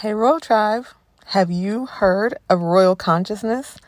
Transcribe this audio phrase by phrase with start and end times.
[0.00, 0.84] Hey, Royal Tribe,
[1.28, 3.78] have you heard of Royal Consciousness?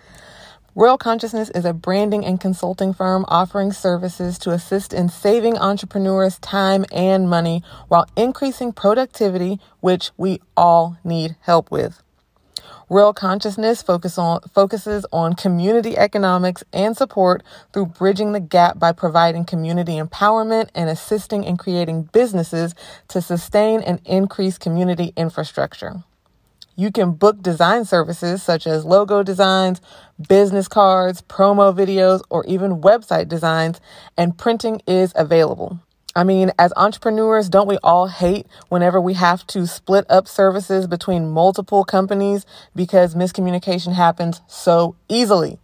[0.75, 6.39] Royal Consciousness is a branding and consulting firm offering services to assist in saving entrepreneurs
[6.39, 12.03] time and money while increasing productivity, which we all need help with.
[12.91, 18.93] Royal Consciousness focus on, focuses on community economics and support through bridging the gap by
[18.93, 22.74] providing community empowerment and assisting in creating businesses
[23.09, 26.02] to sustain and increase community infrastructure.
[26.77, 29.80] You can book design services such as logo designs,
[30.29, 33.80] business cards, promo videos, or even website designs,
[34.16, 35.80] and printing is available.
[36.18, 40.88] I mean, as entrepreneurs, don't we all hate whenever we have to split up services
[40.88, 45.60] between multiple companies because miscommunication happens so easily?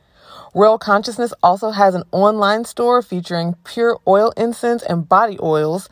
[0.54, 5.88] Royal Consciousness also has an online store featuring pure oil incense and body oils.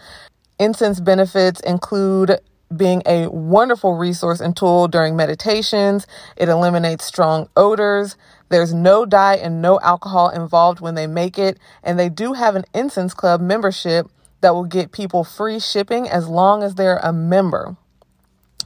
[0.60, 2.38] Incense benefits include
[2.76, 6.06] being a wonderful resource and tool during meditations.
[6.36, 8.16] It eliminates strong odors.
[8.48, 11.58] There's no dye and no alcohol involved when they make it.
[11.82, 14.06] And they do have an incense club membership
[14.42, 17.76] that will get people free shipping as long as they're a member.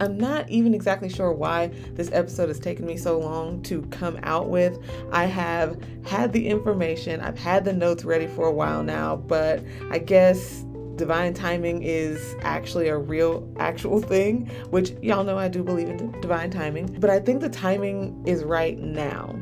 [0.00, 4.18] I'm not even exactly sure why this episode has taken me so long to come
[4.24, 4.76] out with.
[5.12, 9.64] I have had the information, I've had the notes ready for a while now, but
[9.92, 10.64] I guess
[11.00, 16.12] divine timing is actually a real actual thing, which y'all know I do believe in
[16.20, 19.34] divine timing, but I think the timing is right now.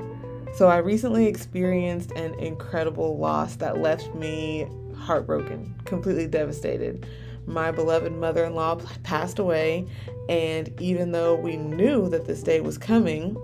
[0.54, 7.08] So I recently experienced an incredible loss that left me heartbroken, completely devastated.
[7.44, 9.88] My beloved mother in law passed away,
[10.28, 13.36] and even though we knew that this day was coming,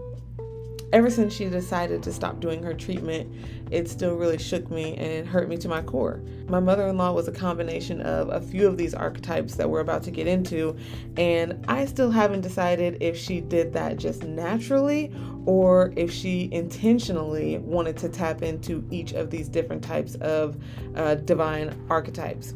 [0.95, 3.29] ever since she decided to stop doing her treatment,
[3.73, 6.23] it still really shook me and hurt me to my core.
[6.47, 9.81] My mother in law was a combination of a few of these archetypes that we're
[9.81, 10.77] about to get into,
[11.17, 15.13] and I still haven't decided if she did that just naturally
[15.47, 20.57] or if she intentionally wanted to tap into each of these different types of
[20.95, 22.55] uh, divine archetypes.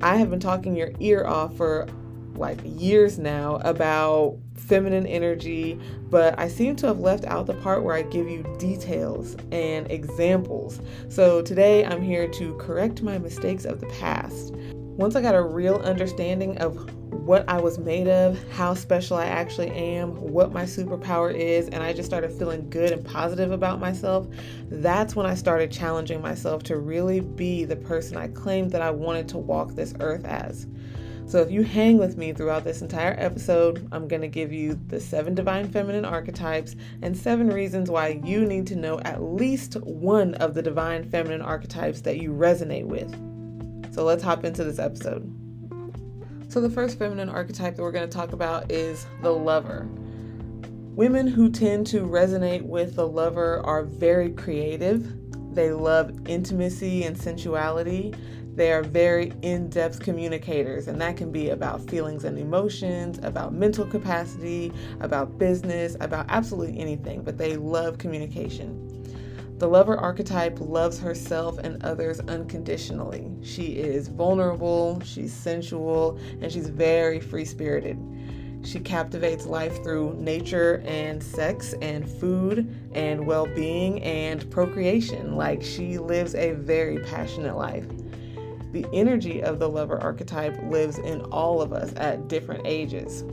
[0.00, 1.86] I have been talking your ear off for
[2.38, 5.78] like years now about feminine energy,
[6.10, 9.90] but I seem to have left out the part where I give you details and
[9.90, 10.80] examples.
[11.08, 14.54] So today I'm here to correct my mistakes of the past.
[14.54, 16.90] Once I got a real understanding of
[17.26, 21.82] what I was made of, how special I actually am, what my superpower is, and
[21.82, 24.26] I just started feeling good and positive about myself,
[24.70, 28.90] that's when I started challenging myself to really be the person I claimed that I
[28.90, 30.66] wanted to walk this earth as.
[31.26, 34.78] So, if you hang with me throughout this entire episode, I'm going to give you
[34.86, 39.74] the seven divine feminine archetypes and seven reasons why you need to know at least
[39.82, 43.12] one of the divine feminine archetypes that you resonate with.
[43.92, 45.28] So, let's hop into this episode.
[46.48, 49.88] So, the first feminine archetype that we're going to talk about is the lover.
[50.94, 55.12] Women who tend to resonate with the lover are very creative.
[55.56, 58.14] They love intimacy and sensuality.
[58.56, 63.52] They are very in depth communicators, and that can be about feelings and emotions, about
[63.52, 68.82] mental capacity, about business, about absolutely anything, but they love communication.
[69.58, 73.30] The lover archetype loves herself and others unconditionally.
[73.42, 77.98] She is vulnerable, she's sensual, and she's very free spirited.
[78.64, 85.36] She captivates life through nature and sex and food and well being and procreation.
[85.36, 87.86] Like she lives a very passionate life
[88.72, 93.24] the energy of the lover archetype lives in all of us at different ages.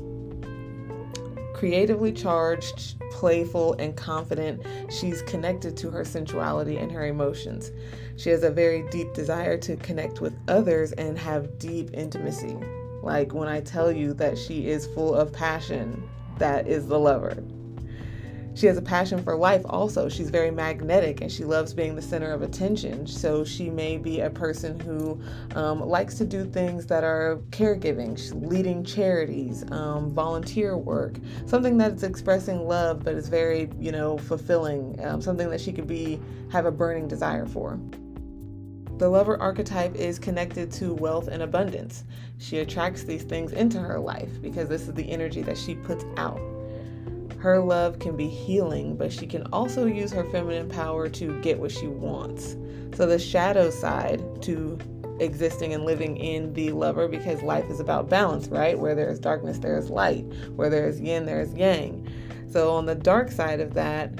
[1.53, 4.61] creatively charged, playful, and confident.
[4.89, 7.71] She's connected to her sensuality and her emotions.
[8.17, 12.57] She has a very deep desire to connect with others and have deep intimacy.
[13.01, 17.37] Like when I tell you that she is full of passion, that is the lover.
[18.55, 20.07] She has a passion for life also.
[20.09, 23.07] She's very magnetic and she loves being the center of attention.
[23.07, 25.19] So she may be a person who
[25.55, 28.13] um, likes to do things that are caregiving,
[28.47, 31.15] leading charities, um, volunteer work,
[31.47, 35.87] something that's expressing love but is very, you know, fulfilling, um, something that she could
[35.87, 36.19] be,
[36.51, 37.79] have a burning desire for.
[38.99, 42.03] The lover archetype is connected to wealth and abundance.
[42.37, 46.05] She attracts these things into her life because this is the energy that she puts
[46.15, 46.39] out.
[47.43, 51.59] Her love can be healing, but she can also use her feminine power to get
[51.59, 52.55] what she wants.
[52.95, 54.79] So, the shadow side to
[55.19, 58.79] existing and living in the lover, because life is about balance, right?
[58.79, 60.23] Where there is darkness, there is light.
[60.55, 62.07] Where there is yin, there is yang.
[62.49, 64.17] So, on the dark side of that,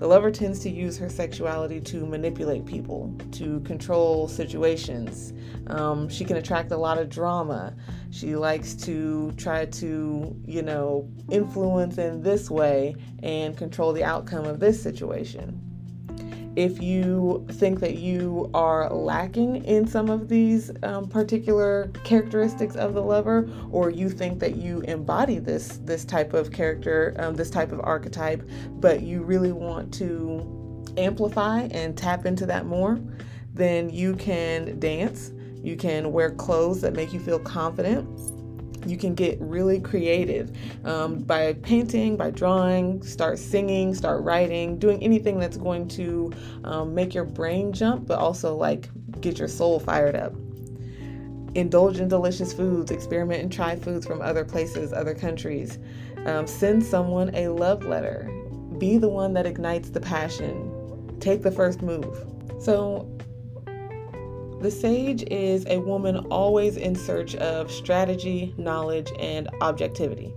[0.00, 5.34] the lover tends to use her sexuality to manipulate people, to control situations.
[5.66, 7.76] Um, she can attract a lot of drama.
[8.10, 14.46] She likes to try to, you know, influence in this way and control the outcome
[14.46, 15.69] of this situation
[16.56, 22.94] if you think that you are lacking in some of these um, particular characteristics of
[22.94, 27.50] the lover or you think that you embody this this type of character um, this
[27.50, 28.42] type of archetype
[28.72, 33.00] but you really want to amplify and tap into that more
[33.54, 35.32] then you can dance.
[35.62, 38.08] You can wear clothes that make you feel confident
[38.86, 45.02] you can get really creative um, by painting, by drawing, start singing, start writing, doing
[45.02, 46.32] anything that's going to
[46.64, 48.88] um, make your brain jump, but also like
[49.20, 50.32] get your soul fired up.
[51.54, 55.78] Indulge in delicious foods, experiment and try foods from other places, other countries.
[56.26, 58.30] Um, send someone a love letter.
[58.78, 61.16] Be the one that ignites the passion.
[61.18, 62.24] Take the first move.
[62.60, 63.10] So,
[64.60, 70.34] the sage is a woman always in search of strategy, knowledge, and objectivity.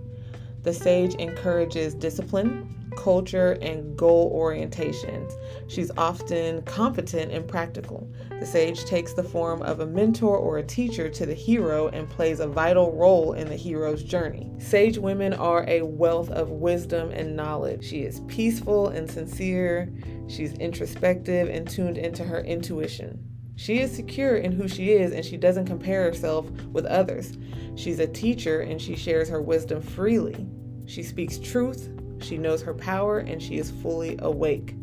[0.62, 5.28] The sage encourages discipline, culture, and goal orientation.
[5.68, 8.10] She's often competent and practical.
[8.30, 12.08] The sage takes the form of a mentor or a teacher to the hero and
[12.08, 14.50] plays a vital role in the hero's journey.
[14.56, 17.84] Sage women are a wealth of wisdom and knowledge.
[17.84, 19.92] She is peaceful and sincere.
[20.28, 23.33] She's introspective and tuned into her intuition.
[23.56, 27.36] She is secure in who she is and she doesn't compare herself with others.
[27.76, 30.46] She's a teacher and she shares her wisdom freely.
[30.86, 31.88] She speaks truth,
[32.20, 34.74] she knows her power, and she is fully awake.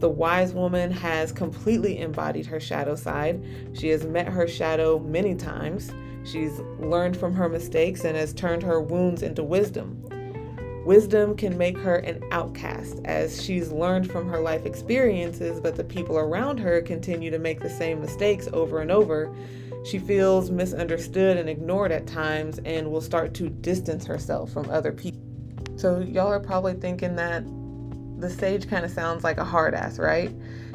[0.00, 3.42] The wise woman has completely embodied her shadow side.
[3.74, 5.92] She has met her shadow many times.
[6.24, 10.03] She's learned from her mistakes and has turned her wounds into wisdom.
[10.84, 15.84] Wisdom can make her an outcast as she's learned from her life experiences, but the
[15.84, 19.34] people around her continue to make the same mistakes over and over.
[19.86, 24.92] She feels misunderstood and ignored at times and will start to distance herself from other
[24.92, 25.20] people.
[25.76, 27.44] So, y'all are probably thinking that
[28.18, 30.30] the sage kind of sounds like a hard ass, right?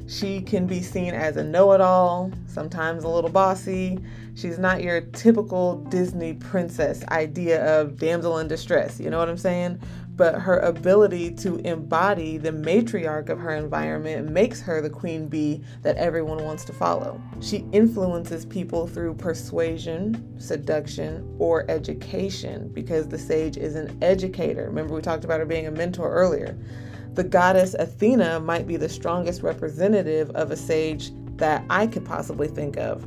[0.09, 3.99] She can be seen as a know it all, sometimes a little bossy.
[4.33, 9.37] She's not your typical Disney princess idea of damsel in distress, you know what I'm
[9.37, 9.79] saying?
[10.19, 15.63] But her ability to embody the matriarch of her environment makes her the queen bee
[15.81, 17.21] that everyone wants to follow.
[17.39, 24.65] She influences people through persuasion, seduction, or education because the sage is an educator.
[24.65, 26.57] Remember, we talked about her being a mentor earlier
[27.13, 32.47] the goddess Athena might be the strongest representative of a sage that I could possibly
[32.47, 33.05] think of.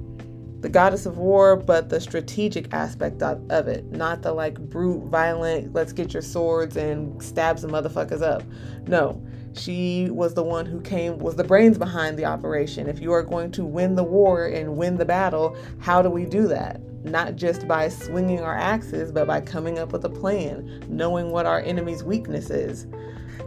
[0.62, 5.02] The goddess of war, but the strategic aspect of, of it, not the like brute,
[5.06, 8.44] violent, let's get your swords and stab some motherfuckers up.
[8.86, 9.20] No,
[9.54, 12.86] she was the one who came, was the brains behind the operation.
[12.86, 16.24] If you are going to win the war and win the battle, how do we
[16.24, 16.80] do that?
[17.02, 21.44] Not just by swinging our axes, but by coming up with a plan, knowing what
[21.44, 22.86] our enemy's weakness is.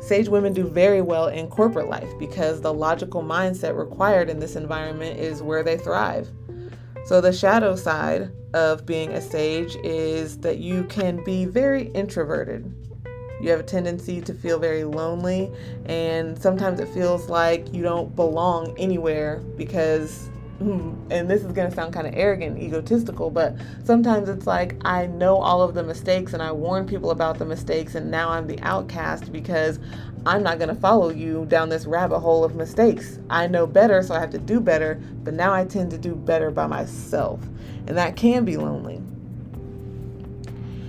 [0.02, 4.58] Sage women do very well in corporate life because the logical mindset required in this
[4.58, 6.30] environment is where they thrive.
[7.06, 12.74] So, the shadow side of being a sage is that you can be very introverted.
[13.40, 15.52] You have a tendency to feel very lonely,
[15.86, 21.76] and sometimes it feels like you don't belong anywhere because and this is going to
[21.76, 26.34] sound kind of arrogant egotistical, but sometimes it's like I know all of the mistakes
[26.34, 29.80] and I warn people about the mistakes, and now I'm the outcast because
[30.26, 33.20] I'm not going to follow you down this rabbit hole of mistakes.
[33.30, 36.16] I know better, so I have to do better, but now I tend to do
[36.16, 37.42] better by myself,
[37.88, 39.02] and that can be lonely.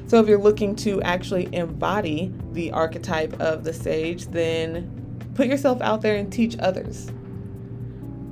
[0.07, 5.81] So, if you're looking to actually embody the archetype of the sage, then put yourself
[5.81, 7.11] out there and teach others.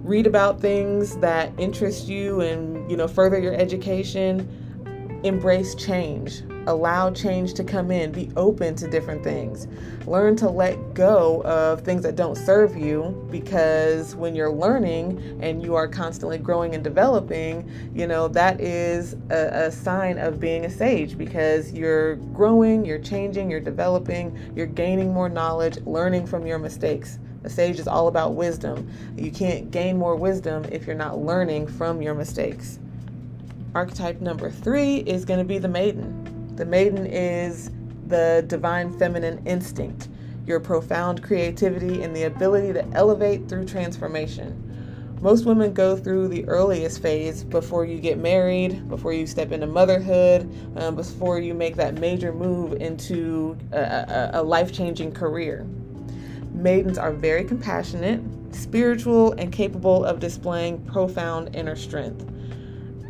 [0.04, 4.48] Read about things that interest you and, you know, further your education.
[5.24, 9.66] Embrace change allow change to come in, be open to different things.
[10.06, 15.62] Learn to let go of things that don't serve you because when you're learning and
[15.62, 20.64] you are constantly growing and developing, you know, that is a, a sign of being
[20.64, 26.46] a sage because you're growing, you're changing, you're developing, you're gaining more knowledge, learning from
[26.46, 27.18] your mistakes.
[27.44, 28.90] A sage is all about wisdom.
[29.16, 32.78] You can't gain more wisdom if you're not learning from your mistakes.
[33.74, 36.52] Archetype number three is going to be the maiden.
[36.56, 37.70] The maiden is
[38.06, 40.08] the divine feminine instinct,
[40.46, 44.60] your profound creativity, and the ability to elevate through transformation.
[45.20, 49.66] Most women go through the earliest phase before you get married, before you step into
[49.66, 55.66] motherhood, um, before you make that major move into a, a, a life changing career.
[56.54, 58.20] Maidens are very compassionate,
[58.52, 62.24] spiritual, and capable of displaying profound inner strength.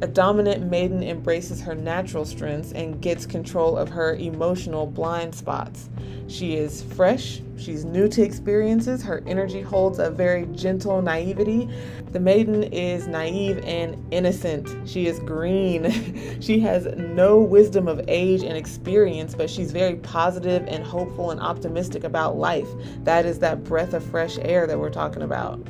[0.04, 5.88] A dominant maiden embraces her natural strengths and gets control of her emotional blind spots.
[6.26, 11.70] She is fresh, she's new to experiences, her energy holds a very gentle naivety.
[12.12, 14.86] The maiden is naive and innocent.
[14.86, 15.90] She is green.
[16.42, 21.40] she has no wisdom of age and experience, but she's very positive and hopeful and
[21.40, 22.68] optimistic about life.
[23.04, 25.66] That is that breath of fresh air that we're talking about.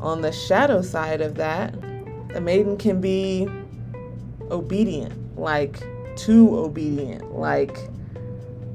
[0.00, 1.72] On the shadow side of that,
[2.30, 3.48] the maiden can be
[4.50, 5.82] obedient, like
[6.16, 7.76] too obedient, like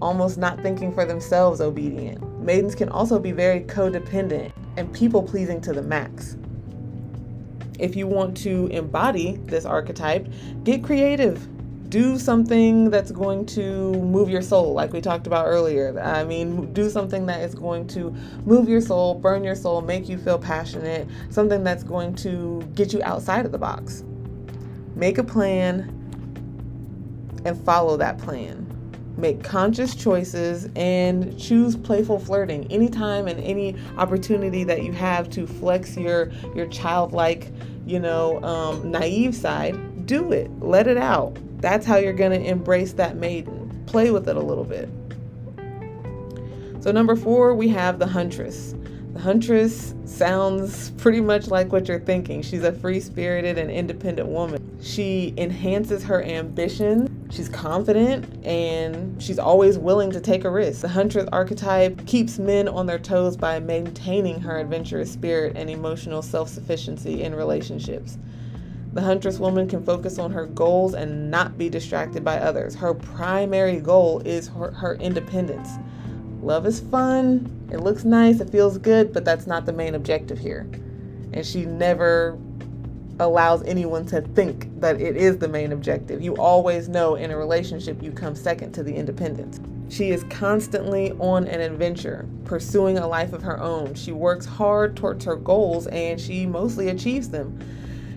[0.01, 2.21] almost not thinking for themselves obedient.
[2.41, 6.37] Maidens can also be very codependent and people pleasing to the max.
[7.79, 10.27] If you want to embody this archetype,
[10.63, 11.47] get creative.
[11.89, 15.99] Do something that's going to move your soul, like we talked about earlier.
[15.99, 18.11] I mean, do something that is going to
[18.45, 22.93] move your soul, burn your soul, make you feel passionate, something that's going to get
[22.93, 24.05] you outside of the box.
[25.01, 25.79] Make a plan
[27.43, 28.67] and follow that plan.
[29.17, 35.47] Make conscious choices and choose playful flirting anytime and any opportunity that you have to
[35.47, 37.51] flex your your childlike,
[37.87, 40.05] you know, um, naive side.
[40.05, 40.51] Do it.
[40.59, 41.35] Let it out.
[41.61, 43.83] That's how you're gonna embrace that maiden.
[43.87, 44.87] Play with it a little bit.
[46.79, 48.75] So number four, we have the huntress.
[49.13, 52.41] The huntress sounds pretty much like what you're thinking.
[52.41, 54.79] She's a free spirited and independent woman.
[54.81, 57.27] She enhances her ambition.
[57.29, 60.81] She's confident and she's always willing to take a risk.
[60.81, 66.21] The huntress archetype keeps men on their toes by maintaining her adventurous spirit and emotional
[66.21, 68.17] self sufficiency in relationships.
[68.93, 72.75] The huntress woman can focus on her goals and not be distracted by others.
[72.75, 75.69] Her primary goal is her, her independence.
[76.41, 80.39] Love is fun, it looks nice, it feels good, but that's not the main objective
[80.39, 80.67] here.
[81.33, 82.37] And she never
[83.19, 86.21] allows anyone to think that it is the main objective.
[86.21, 89.59] You always know in a relationship you come second to the independence.
[89.89, 93.93] She is constantly on an adventure, pursuing a life of her own.
[93.93, 97.59] She works hard towards her goals and she mostly achieves them.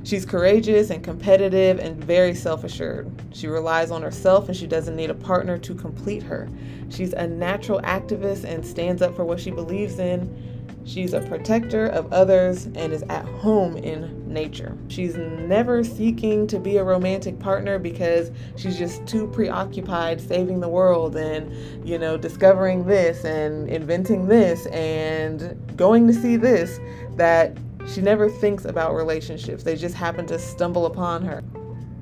[0.05, 3.11] She's courageous and competitive and very self assured.
[3.33, 6.49] She relies on herself and she doesn't need a partner to complete her.
[6.91, 10.53] She's a natural activist and stands up for what she believes in.
[10.85, 14.77] She's a protector of others and is at home in nature.
[14.89, 20.69] She's never seeking to be a romantic partner because she's just too preoccupied saving the
[20.69, 26.79] world and, you know, discovering this and inventing this and going to see this
[27.17, 27.57] that
[27.87, 31.43] she never thinks about relationships, they just happen to stumble upon her.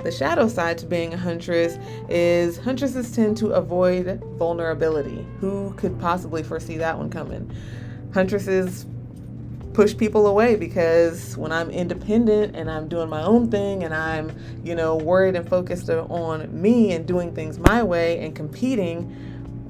[0.02, 5.24] The shadow side to being a huntress is huntresses tend to avoid vulnerability.
[5.38, 7.50] Who could possibly foresee that one coming?
[8.12, 8.86] Huntresses
[9.74, 14.36] push people away because when I'm independent and I'm doing my own thing and I'm,
[14.64, 19.14] you know, worried and focused on me and doing things my way and competing,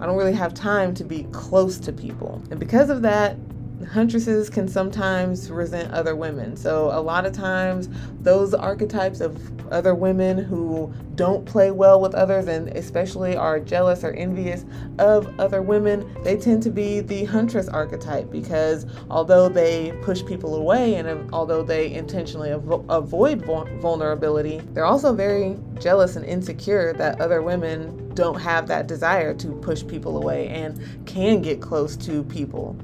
[0.00, 2.42] I don't really have time to be close to people.
[2.50, 3.36] And because of that,
[3.84, 6.56] huntresses can sometimes resent other women.
[6.56, 7.88] So, a lot of times,
[8.20, 9.38] those archetypes of
[9.72, 14.64] other women who don't play well with others and especially are jealous or envious
[14.98, 20.56] of other women, they tend to be the huntress archetype because although they push people
[20.56, 27.20] away and although they intentionally avo- avoid vulnerability, they're also very jealous and insecure that
[27.20, 32.22] other women don't have that desire to push people away and can get close to
[32.24, 32.76] people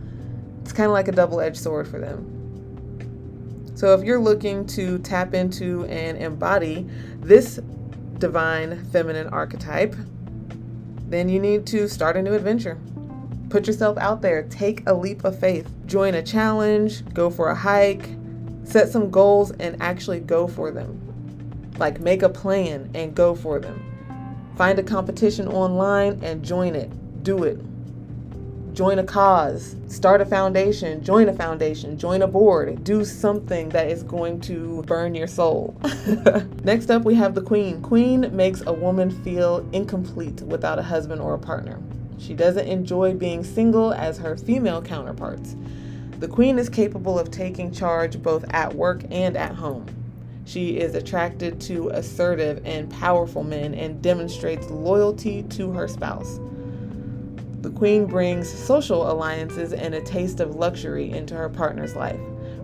[0.68, 3.72] it's kind of like a double edged sword for them.
[3.74, 6.86] So if you're looking to tap into and embody
[7.20, 7.58] this
[8.18, 9.96] divine feminine archetype,
[11.06, 12.78] then you need to start a new adventure.
[13.48, 17.54] Put yourself out there, take a leap of faith, join a challenge, go for a
[17.54, 18.10] hike,
[18.62, 21.00] set some goals and actually go for them.
[21.78, 23.82] Like make a plan and go for them.
[24.58, 26.92] Find a competition online and join it.
[27.22, 27.58] Do it.
[28.78, 33.90] Join a cause, start a foundation, join a foundation, join a board, do something that
[33.90, 35.76] is going to burn your soul.
[36.62, 37.82] Next up, we have the queen.
[37.82, 41.80] Queen makes a woman feel incomplete without a husband or a partner.
[42.18, 45.56] She doesn't enjoy being single as her female counterparts.
[46.20, 49.86] The queen is capable of taking charge both at work and at home.
[50.44, 56.38] She is attracted to assertive and powerful men and demonstrates loyalty to her spouse.
[57.68, 62.18] The queen brings social alliances and a taste of luxury into her partner's life.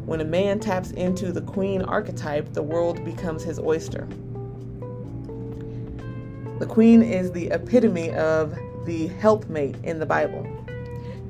[0.06, 4.08] When a man taps into the queen archetype, the world becomes his oyster.
[6.58, 8.56] The queen is the epitome of
[8.87, 10.46] the helpmate in the Bible.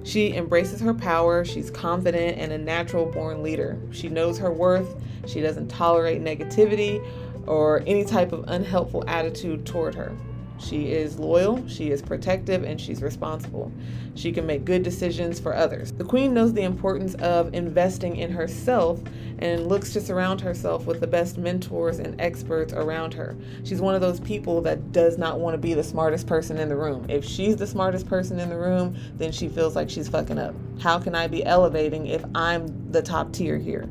[0.05, 3.77] She embraces her power, she's confident and a natural born leader.
[3.91, 4.95] She knows her worth,
[5.27, 7.05] she doesn't tolerate negativity
[7.49, 10.17] or any type of unhelpful attitude toward her.
[10.59, 13.73] She is loyal, she is protective, and she's responsible.
[14.15, 15.93] She can make good decisions for others.
[15.93, 19.01] The queen knows the importance of investing in herself
[19.41, 23.37] and looks to surround herself with the best mentors and experts around her.
[23.65, 26.69] She's one of those people that does not want to be the smartest person in
[26.69, 27.05] the room.
[27.09, 30.55] If she's the smartest person in the room, then she feels like she's fucking up.
[30.81, 33.89] How can I be elevating if I'm the top tier here?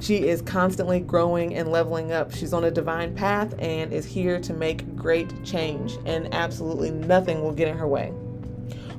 [0.00, 2.34] She is constantly growing and leveling up.
[2.34, 7.42] She's on a divine path and is here to make great change, and absolutely nothing
[7.42, 8.12] will get in her way.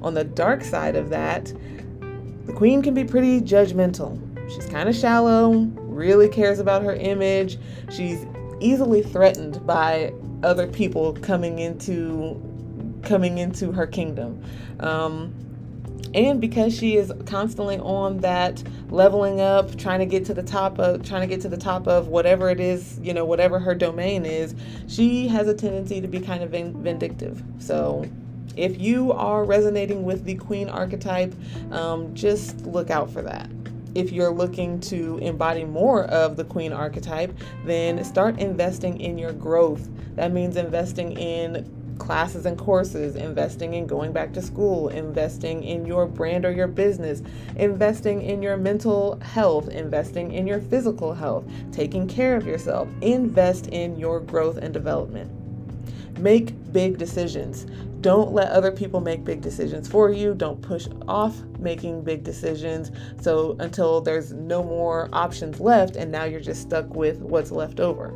[0.01, 1.51] On the dark side of that,
[2.45, 4.19] the queen can be pretty judgmental.
[4.53, 7.57] She's kind of shallow, really cares about her image.
[7.89, 8.25] She's
[8.59, 12.39] easily threatened by other people coming into
[13.03, 14.43] coming into her kingdom.
[14.79, 15.33] Um,
[16.13, 20.79] and because she is constantly on that leveling up trying to get to the top
[20.79, 23.73] of trying to get to the top of whatever it is you know whatever her
[23.73, 24.55] domain is
[24.87, 28.05] she has a tendency to be kind of vindictive so
[28.57, 31.33] if you are resonating with the queen archetype
[31.71, 33.49] um, just look out for that
[33.95, 39.33] if you're looking to embody more of the queen archetype, then start investing in your
[39.33, 39.89] growth.
[40.15, 45.85] That means investing in classes and courses, investing in going back to school, investing in
[45.85, 47.21] your brand or your business,
[47.57, 52.89] investing in your mental health, investing in your physical health, taking care of yourself.
[53.01, 55.29] Invest in your growth and development.
[56.17, 57.67] Make big decisions.
[58.01, 60.33] Don't let other people make big decisions for you.
[60.33, 66.23] Don't push off making big decisions so until there's no more options left and now
[66.23, 68.11] you're just stuck with what's left over.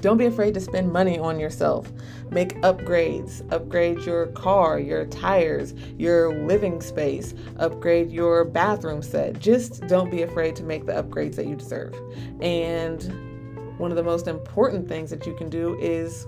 [0.00, 1.92] Don't be afraid to spend money on yourself.
[2.30, 3.42] Make upgrades.
[3.52, 7.34] Upgrade your car, your tires, your living space.
[7.58, 9.38] Upgrade your bathroom set.
[9.38, 11.94] Just don't be afraid to make the upgrades that you deserve.
[12.40, 16.26] And one of the most important things that you can do is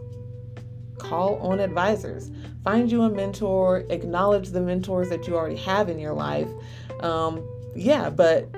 [0.99, 2.31] call on advisors.
[2.65, 6.49] Find you a mentor, acknowledge the mentors that you already have in your life.
[7.01, 8.49] Um, yeah, but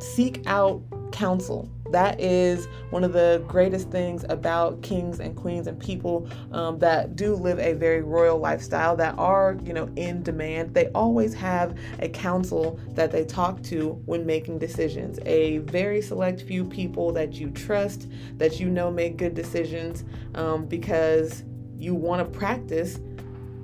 [0.00, 0.82] seek out
[1.12, 1.70] counsel.
[1.90, 7.16] That is one of the greatest things about kings and queens and people um, that
[7.16, 10.74] do live a very royal lifestyle that are, you know, in demand.
[10.74, 15.18] They always have a council that they talk to when making decisions.
[15.26, 20.66] A very select few people that you trust, that you know make good decisions um,
[20.66, 21.44] because
[21.78, 22.98] you want to practice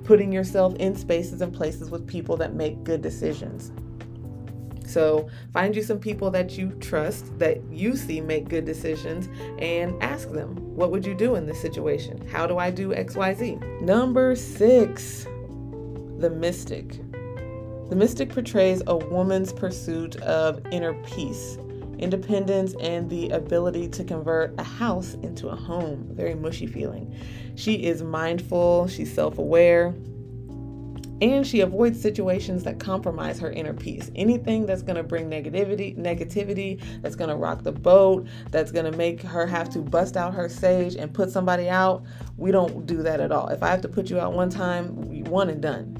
[0.03, 3.71] putting yourself in spaces and places with people that make good decisions.
[4.93, 9.27] So find you some people that you trust, that you see make good decisions,
[9.57, 12.25] and ask them, what would you do in this situation?
[12.27, 13.81] How do I do XYZ?
[13.81, 15.25] Number six,
[16.19, 16.99] the mystic.
[17.89, 21.57] The mystic portrays a woman's pursuit of inner peace,
[21.97, 26.07] independence, and the ability to convert a house into a home.
[26.11, 27.15] Very mushy feeling.
[27.55, 29.95] She is mindful, she's self aware,
[31.23, 34.11] and she avoids situations that compromise her inner peace.
[34.13, 38.91] Anything that's going to bring negativity, negativity, that's going to rock the boat, that's going
[38.91, 42.03] to make her have to bust out her sage and put somebody out,
[42.35, 43.47] we don't do that at all.
[43.47, 45.97] If I have to put you out one time, one and done.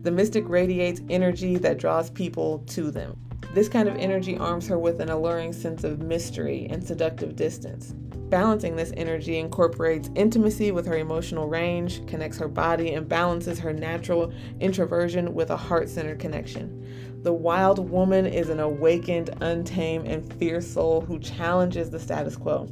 [0.00, 3.27] The mystic radiates energy that draws people to them.
[3.54, 7.94] This kind of energy arms her with an alluring sense of mystery and seductive distance.
[8.28, 13.72] Balancing this energy incorporates intimacy with her emotional range, connects her body, and balances her
[13.72, 14.30] natural
[14.60, 17.20] introversion with a heart centered connection.
[17.22, 22.68] The wild woman is an awakened, untamed, and fierce soul who challenges the status quo.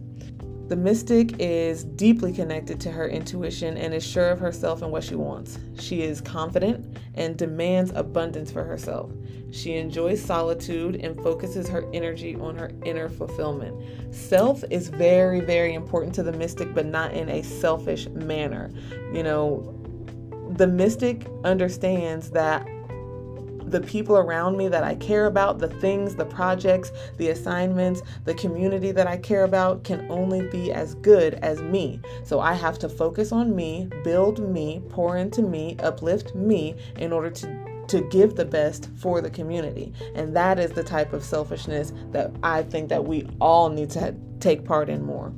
[0.68, 5.04] The mystic is deeply connected to her intuition and is sure of herself and what
[5.04, 5.60] she wants.
[5.78, 9.12] She is confident and demands abundance for herself.
[9.52, 13.80] She enjoys solitude and focuses her energy on her inner fulfillment.
[14.12, 18.72] Self is very, very important to the mystic, but not in a selfish manner.
[19.12, 19.72] You know,
[20.56, 22.66] the mystic understands that
[23.66, 28.34] the people around me that I care about, the things, the projects, the assignments, the
[28.34, 32.00] community that I care about can only be as good as me.
[32.24, 37.12] So I have to focus on me, build me, pour into me, uplift me in
[37.12, 39.92] order to to give the best for the community.
[40.16, 44.12] And that is the type of selfishness that I think that we all need to
[44.40, 45.32] take part in more.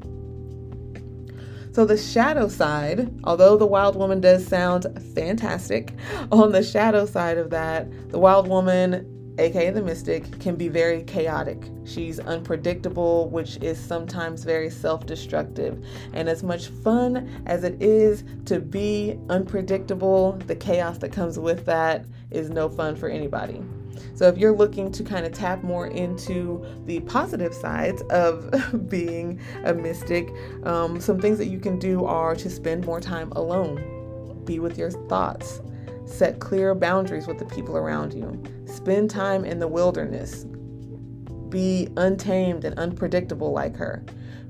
[1.79, 5.95] So, the shadow side, although the wild woman does sound fantastic,
[6.33, 11.05] on the shadow side of that, the wild woman, aka the mystic, can be very
[11.05, 11.71] chaotic.
[11.85, 15.87] She's unpredictable, which is sometimes very self destructive.
[16.15, 21.65] And as much fun as it is to be unpredictable, the chaos that comes with
[21.67, 23.63] that is no fun for anybody.
[24.15, 29.41] So, if you're looking to kind of tap more into the positive sides of being
[29.65, 30.33] a mystic,
[30.65, 34.79] um, some things that you can do are to spend more time alone, be with
[34.79, 35.61] your thoughts,
[36.05, 40.45] set clear boundaries with the people around you, spend time in the wilderness,
[41.49, 44.05] be untamed and unpredictable like her.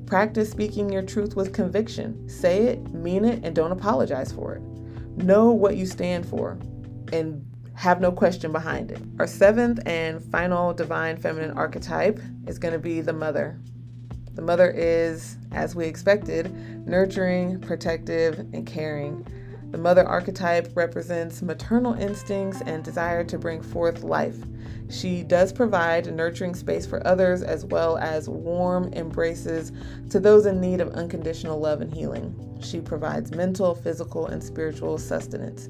[0.07, 2.29] Practice speaking your truth with conviction.
[2.29, 4.63] Say it, mean it, and don't apologize for it.
[5.23, 6.59] Know what you stand for
[7.13, 7.45] and
[7.79, 9.01] have no question behind it.
[9.21, 13.57] Our seventh and final divine feminine archetype is going to be the mother.
[14.35, 16.53] The mother is, as we expected,
[16.89, 19.25] nurturing, protective, and caring.
[19.71, 24.39] The mother archetype represents maternal instincts and desire to bring forth life.
[24.91, 29.71] She does provide a nurturing space for others as well as warm embraces
[30.11, 32.59] to those in need of unconditional love and healing.
[32.61, 35.69] She provides mental, physical, and spiritual sustenance.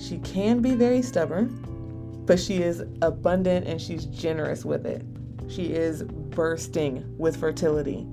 [0.00, 5.04] She can be very stubborn, but she is abundant and she's generous with it.
[5.48, 8.06] She is bursting with fertility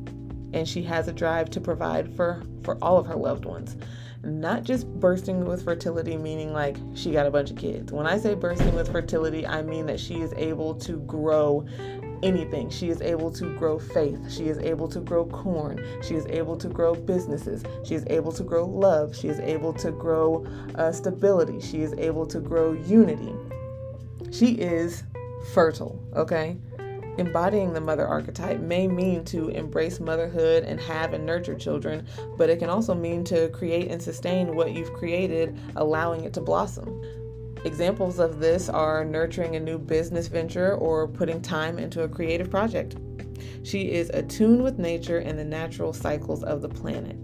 [0.54, 3.78] and she has a drive to provide for for all of her loved ones.
[4.24, 7.94] Not just bursting with fertility meaning like she got a bunch of kids.
[7.94, 11.66] When I say bursting with fertility, I mean that she is able to grow
[12.24, 12.70] anything.
[12.70, 14.32] She is able to grow faith.
[14.32, 15.84] She is able to grow corn.
[16.02, 17.64] She is able to grow businesses.
[17.84, 19.16] She is able to grow love.
[19.16, 21.60] She is able to grow uh, stability.
[21.60, 23.34] She is able to grow unity.
[24.32, 25.04] She is
[25.54, 26.58] fertile, okay?
[27.18, 32.06] Embodying the mother archetype may mean to embrace motherhood and have and nurture children,
[32.38, 36.42] but it can also mean to create and sustain what you've created, allowing it to
[36.42, 37.02] blossom.
[37.68, 42.50] Examples of this are nurturing a new business venture or putting time into a creative
[42.50, 42.96] project.
[43.62, 47.18] She is attuned with nature and the natural cycles of the planet.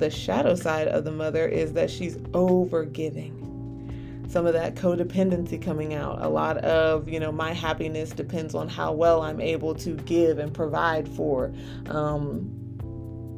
[0.00, 4.28] The shadow side of the mother is that she's overgiving.
[4.28, 6.20] Some of that codependency coming out.
[6.22, 10.40] A lot of, you know, my happiness depends on how well I'm able to give
[10.40, 11.52] and provide for.
[11.88, 12.65] Um,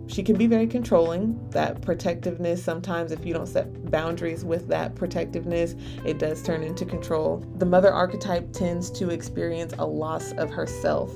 [0.08, 1.38] she can be very controlling.
[1.50, 6.84] That protectiveness, sometimes, if you don't set boundaries with that protectiveness, it does turn into
[6.84, 7.44] control.
[7.58, 11.14] The mother archetype tends to experience a loss of herself,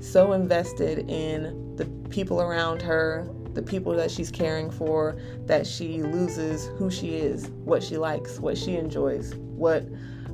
[0.00, 6.02] so invested in the people around her, the people that she's caring for, that she
[6.02, 9.86] loses who she is, what she likes, what she enjoys, what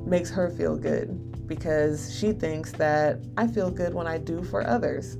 [0.05, 4.65] makes her feel good because she thinks that I feel good when I do for
[4.65, 5.17] others.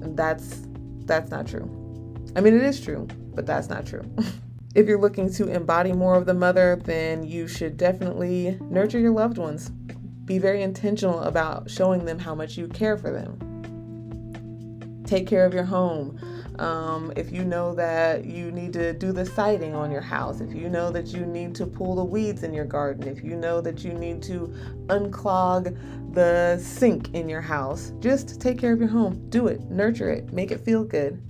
[0.00, 0.66] That's
[1.04, 1.81] that's not true.
[2.34, 4.02] I mean, it is true, but that's not true.
[4.74, 9.12] if you're looking to embody more of the mother, then you should definitely nurture your
[9.12, 9.70] loved ones.
[10.24, 13.38] Be very intentional about showing them how much you care for them.
[15.04, 16.18] Take care of your home.
[16.58, 20.54] Um, if you know that you need to do the siding on your house, if
[20.54, 23.60] you know that you need to pull the weeds in your garden, if you know
[23.60, 24.54] that you need to
[24.86, 25.76] unclog
[26.14, 29.28] the sink in your house, just take care of your home.
[29.28, 31.20] Do it, nurture it, make it feel good.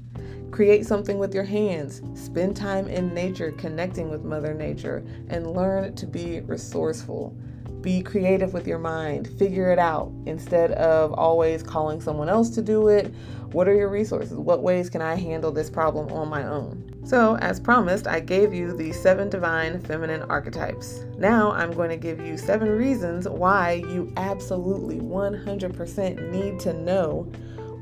[0.53, 2.03] Create something with your hands.
[2.15, 7.35] Spend time in nature, connecting with Mother Nature, and learn to be resourceful.
[7.81, 9.29] Be creative with your mind.
[9.39, 13.15] Figure it out instead of always calling someone else to do it.
[13.53, 14.35] What are your resources?
[14.35, 17.01] What ways can I handle this problem on my own?
[17.03, 21.07] So, as promised, I gave you the seven divine feminine archetypes.
[21.17, 27.23] Now, I'm going to give you seven reasons why you absolutely 100% need to know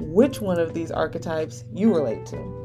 [0.00, 2.59] which one of these archetypes you relate to.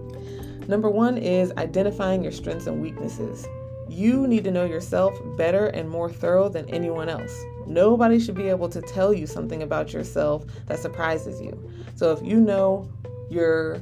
[0.67, 3.47] Number one is identifying your strengths and weaknesses.
[3.87, 7.35] You need to know yourself better and more thorough than anyone else.
[7.67, 11.71] Nobody should be able to tell you something about yourself that surprises you.
[11.95, 12.89] So if you know
[13.29, 13.81] your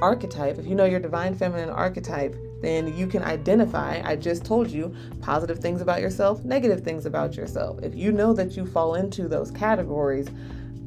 [0.00, 4.70] archetype, if you know your divine feminine archetype, then you can identify, I just told
[4.70, 7.80] you, positive things about yourself, negative things about yourself.
[7.82, 10.28] If you know that you fall into those categories,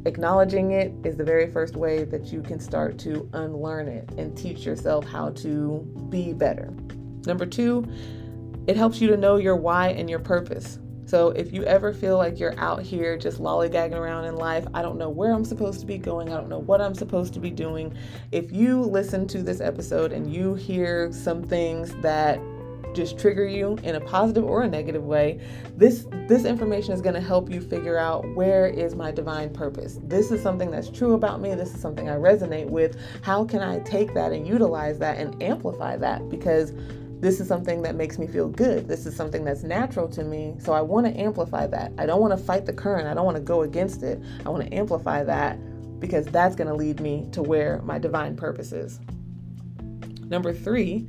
[0.06, 4.38] acknowledging it is the very first way that you can start to unlearn it and
[4.38, 6.74] teach yourself how to be better.
[7.26, 7.86] Number two,
[8.68, 10.80] it helps you to know your why and your purpose.
[11.08, 14.82] So if you ever feel like you're out here just lollygagging around in life, I
[14.82, 17.40] don't know where I'm supposed to be going, I don't know what I'm supposed to
[17.40, 17.96] be doing.
[18.32, 22.40] If you listen to this episode and you hear some things that
[22.96, 25.40] just trigger you in a positive or a negative way
[25.76, 30.00] this this information is going to help you figure out where is my divine purpose
[30.04, 33.62] this is something that's true about me this is something i resonate with how can
[33.62, 36.74] i take that and utilize that and amplify that because
[37.20, 38.88] this is something that makes me feel good.
[38.88, 40.56] This is something that's natural to me.
[40.60, 41.92] So I want to amplify that.
[41.98, 43.08] I don't want to fight the current.
[43.08, 44.22] I don't want to go against it.
[44.46, 45.58] I want to amplify that
[46.00, 49.00] because that's going to lead me to where my divine purpose is.
[50.28, 51.08] Number three,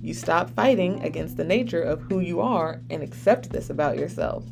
[0.00, 4.44] you stop fighting against the nature of who you are and accept this about yourself.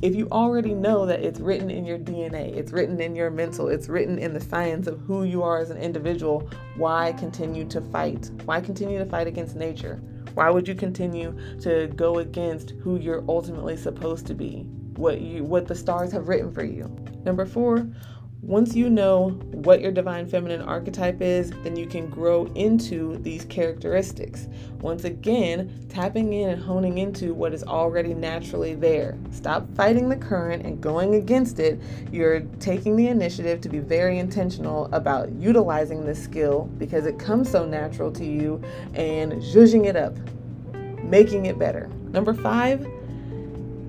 [0.00, 3.68] If you already know that it's written in your DNA, it's written in your mental,
[3.68, 7.80] it's written in the science of who you are as an individual, why continue to
[7.80, 8.30] fight?
[8.44, 10.02] Why continue to fight against nature?
[10.34, 14.66] Why would you continue to go against who you're ultimately supposed to be?
[14.96, 16.84] What you what the stars have written for you.
[17.24, 17.86] Number 4,
[18.42, 23.44] once you know what your divine feminine archetype is, then you can grow into these
[23.44, 24.48] characteristics.
[24.80, 29.16] Once again, tapping in and honing into what is already naturally there.
[29.30, 31.80] Stop fighting the current and going against it.
[32.10, 37.48] You're taking the initiative to be very intentional about utilizing this skill because it comes
[37.48, 38.60] so natural to you
[38.94, 40.16] and zhuzhing it up,
[41.04, 41.88] making it better.
[42.10, 42.84] Number five,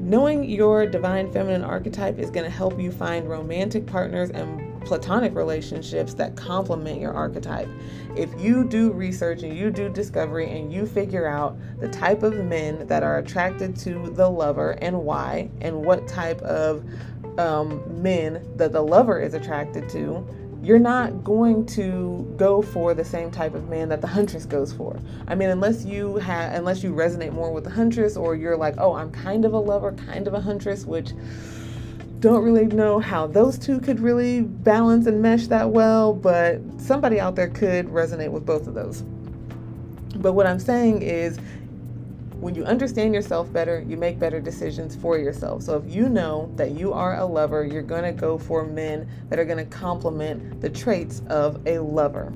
[0.04, 5.34] Knowing your divine feminine archetype is going to help you find romantic partners and platonic
[5.34, 7.70] relationships that complement your archetype.
[8.14, 12.34] If you do research and you do discovery and you figure out the type of
[12.34, 16.84] men that are attracted to the lover and why, and what type of
[17.40, 20.28] um, men that the lover is attracted to,
[20.64, 24.72] you're not going to go for the same type of man that the huntress goes
[24.72, 24.98] for.
[25.28, 28.76] I mean, unless you have, unless you resonate more with the huntress, or you're like,
[28.78, 31.12] oh, I'm kind of a lover, kind of a huntress, which
[32.22, 37.20] don't really know how those two could really balance and mesh that well, but somebody
[37.20, 39.02] out there could resonate with both of those.
[40.16, 41.38] But what I'm saying is,
[42.44, 45.64] when you understand yourself better, you make better decisions for yourself.
[45.64, 49.08] So if you know that you are a lover, you're going to go for men
[49.30, 52.34] that are going to complement the traits of a lover.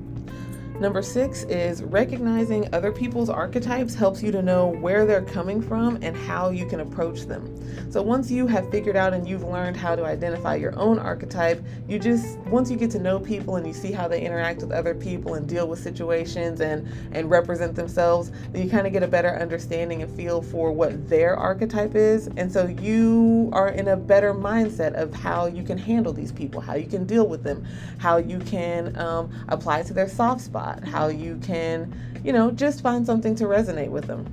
[0.80, 5.98] Number six is recognizing other people's archetypes helps you to know where they're coming from
[6.02, 7.52] and how you can approach them.
[7.90, 11.64] So once you have figured out and you've learned how to identify your own archetype,
[11.88, 14.70] you just once you get to know people and you see how they interact with
[14.70, 19.02] other people and deal with situations and and represent themselves, then you kind of get
[19.02, 22.28] a better understanding and feel for what their archetype is.
[22.36, 26.60] And so you are in a better mindset of how you can handle these people,
[26.60, 27.66] how you can deal with them,
[27.98, 32.50] how you can um, apply to their soft spot lot, how you can, you know,
[32.50, 34.26] just find something to resonate with them.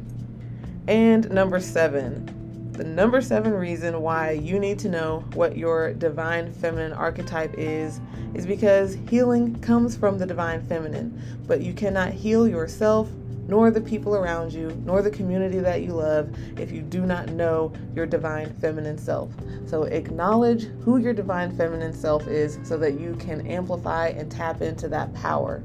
[0.87, 6.51] And number seven, the number seven reason why you need to know what your divine
[6.51, 8.01] feminine archetype is
[8.33, 13.09] is because healing comes from the divine feminine, but you cannot heal yourself
[13.47, 17.29] nor the people around you, nor the community that you love if you do not
[17.29, 19.29] know your divine feminine self.
[19.67, 24.61] So acknowledge who your divine feminine self is so that you can amplify and tap
[24.61, 25.61] into that power.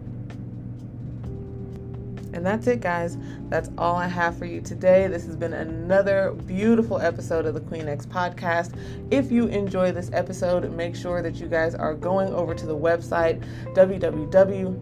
[2.32, 3.18] And that's it, guys.
[3.48, 5.06] That's all I have for you today.
[5.08, 8.74] This has been another beautiful episode of the Queen X podcast.
[9.10, 12.76] If you enjoy this episode, make sure that you guys are going over to the
[12.76, 14.80] website www.queenxco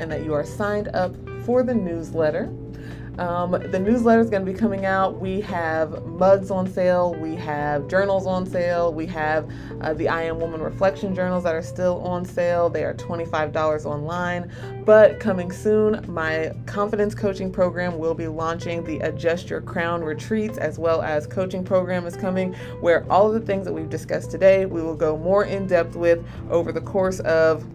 [0.00, 2.52] and that you are signed up for the newsletter.
[3.18, 5.18] Um, the newsletter is going to be coming out.
[5.18, 9.50] We have mugs on sale, we have journals on sale, we have
[9.80, 12.68] uh, the I Am Woman reflection journals that are still on sale.
[12.68, 14.52] They are $25 online.
[14.84, 18.84] But coming soon, my confidence coaching program will be launching.
[18.84, 23.34] The Adjust Your Crown retreats, as well as coaching program, is coming, where all of
[23.34, 26.80] the things that we've discussed today, we will go more in depth with over the
[26.80, 27.66] course of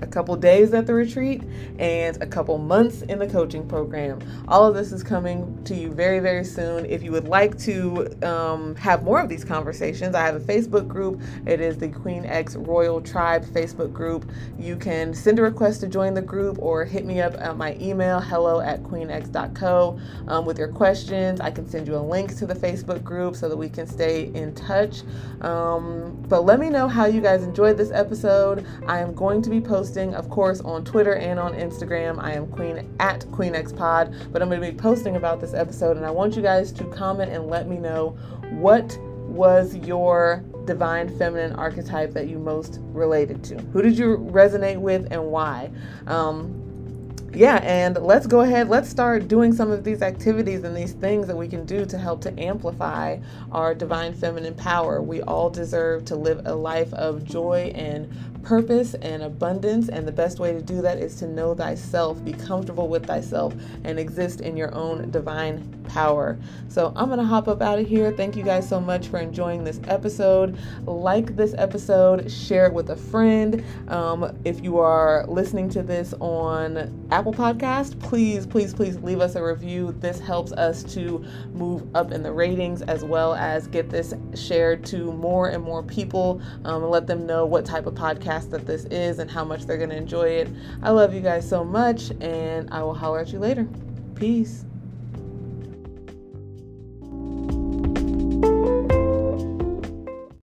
[0.00, 1.42] a couple days at the retreat
[1.78, 4.18] and a couple months in the coaching program.
[4.48, 6.86] All of this is coming to you very, very soon.
[6.86, 10.86] If you would like to um, have more of these conversations, I have a Facebook
[10.86, 11.20] group.
[11.46, 14.30] It is the Queen X Royal Tribe Facebook group.
[14.58, 17.76] You can send a request to join the group or hit me up at my
[17.80, 21.40] email, hello at queenx.co, um, with your questions.
[21.40, 24.32] I can send you a link to the Facebook group so that we can stay
[24.34, 25.02] in touch.
[25.40, 28.66] Um, but let me know how you guys enjoyed this episode.
[28.86, 32.18] I am going to be posting, of course, on Twitter and on Instagram.
[32.20, 36.04] I am Queen at QueenXPod, but I'm going to be posting about this episode, and
[36.04, 38.10] I want you guys to comment and let me know
[38.50, 43.58] what was your divine feminine archetype that you most related to?
[43.72, 45.70] Who did you resonate with and why?
[46.08, 46.66] Um,
[47.36, 51.26] yeah, and let's go ahead, let's start doing some of these activities and these things
[51.26, 53.18] that we can do to help to amplify
[53.52, 55.02] our divine feminine power.
[55.02, 58.10] We all deserve to live a life of joy and
[58.46, 59.88] purpose and abundance.
[59.88, 63.54] And the best way to do that is to know thyself, be comfortable with thyself,
[63.82, 66.38] and exist in your own divine power.
[66.68, 68.12] So I'm going to hop up out of here.
[68.12, 70.56] Thank you guys so much for enjoying this episode.
[70.84, 73.64] Like this episode, share it with a friend.
[73.88, 79.34] Um, if you are listening to this on Apple Podcast, please, please, please leave us
[79.34, 79.92] a review.
[79.98, 84.84] This helps us to move up in the ratings as well as get this shared
[84.86, 87.96] to more and more people um, and let them know what type of
[88.36, 90.48] podcast that this is and how much they're going to enjoy it.
[90.82, 93.66] I love you guys so much, and I will holler at you later.
[94.14, 94.64] Peace.